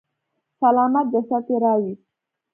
[0.59, 2.05] سلامت جسد يې راويست.